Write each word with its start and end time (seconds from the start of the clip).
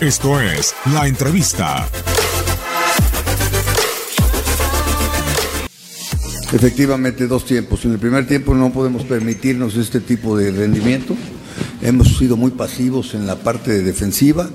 Esto 0.00 0.40
es 0.40 0.74
La 0.92 1.06
Entrevista. 1.06 1.88
Efectivamente, 6.52 7.26
dos 7.26 7.46
tiempos. 7.46 7.84
En 7.84 7.92
el 7.92 7.98
primer 7.98 8.26
tiempo 8.26 8.54
no 8.54 8.72
podemos 8.72 9.04
permitirnos 9.04 9.76
este 9.76 10.00
tipo 10.00 10.36
de 10.36 10.50
rendimiento. 10.50 11.16
Hemos 11.80 12.18
sido 12.18 12.36
muy 12.36 12.50
pasivos 12.50 13.14
en 13.14 13.26
la 13.26 13.36
parte 13.36 13.82
defensiva 13.82 14.50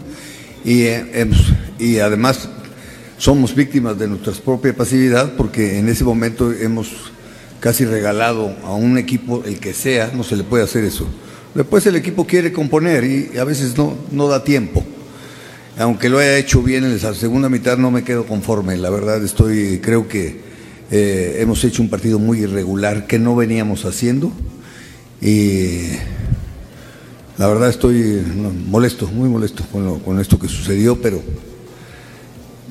y, 0.63 0.83
eh, 0.83 1.09
hemos- 1.13 1.53
y 1.79 1.99
además 1.99 2.49
somos 3.17 3.55
víctimas 3.55 3.97
de 3.97 4.07
nuestra 4.07 4.31
propia 4.33 4.75
pasividad 4.75 5.33
porque 5.35 5.79
en 5.79 5.89
ese 5.89 6.03
momento 6.03 6.51
hemos 6.53 6.87
casi 7.59 7.83
regalado 7.85 8.55
a 8.63 8.73
un 8.73 8.97
equipo, 8.99 9.43
el 9.45 9.59
que 9.59 9.73
sea, 9.73 10.11
no 10.13 10.23
se 10.23 10.35
le 10.35 10.43
puede 10.43 10.63
hacer 10.63 10.83
eso. 10.83 11.07
Después 11.55 11.83
el 11.87 11.95
equipo 11.95 12.27
quiere 12.27 12.53
componer 12.53 13.03
y 13.03 13.37
a 13.39 13.43
veces 13.43 13.75
no, 13.75 13.95
no 14.11 14.27
da 14.27 14.43
tiempo. 14.43 14.85
Aunque 15.77 16.09
lo 16.09 16.17
haya 16.19 16.37
hecho 16.37 16.63
bien 16.63 16.83
en 16.85 16.99
la 17.01 17.13
segunda 17.13 17.49
mitad, 17.49 17.77
no 17.77 17.91
me 17.91 18.03
quedo 18.03 18.25
conforme. 18.25 18.77
La 18.77 18.89
verdad, 18.89 19.23
estoy, 19.23 19.79
creo 19.79 20.07
que 20.07 20.41
eh, 20.89 21.37
hemos 21.39 21.63
hecho 21.63 21.83
un 21.83 21.89
partido 21.89 22.17
muy 22.17 22.39
irregular 22.39 23.05
que 23.05 23.19
no 23.19 23.35
veníamos 23.35 23.85
haciendo. 23.85 24.31
Y 25.21 25.89
la 27.37 27.47
verdad 27.47 27.69
estoy 27.69 28.23
molesto, 28.67 29.07
muy 29.07 29.29
molesto 29.29 29.63
con, 29.71 29.85
lo- 29.85 29.99
con 29.99 30.19
esto 30.19 30.39
que 30.39 30.47
sucedió, 30.47 30.99
pero 31.01 31.21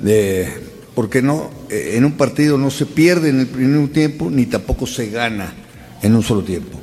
eh, 0.04 0.48
porque 0.94 1.22
no, 1.22 1.54
Eh, 1.68 1.96
en 1.96 2.04
un 2.04 2.12
partido 2.12 2.56
no 2.58 2.70
se 2.70 2.86
pierde 2.86 3.28
en 3.30 3.40
el 3.40 3.48
primer 3.48 3.88
tiempo 3.92 4.30
ni 4.30 4.46
tampoco 4.46 4.86
se 4.86 5.10
gana 5.10 5.52
en 6.00 6.14
un 6.14 6.22
solo 6.22 6.42
tiempo. 6.44 6.78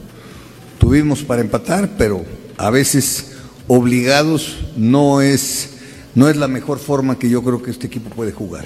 Tuvimos 0.78 1.24
para 1.24 1.40
empatar, 1.42 1.92
pero 1.98 2.26
a 2.58 2.70
veces 2.70 3.32
obligados 3.68 4.58
no 4.76 5.22
es, 5.22 5.70
no 6.16 6.30
es 6.30 6.38
la 6.38 6.48
mejor 6.48 6.80
forma 6.80 7.18
que 7.18 7.30
yo 7.30 7.44
creo 7.44 7.62
que 7.62 7.72
este 7.72 7.88
equipo 7.88 8.10
puede 8.10 8.32
jugar. 8.32 8.66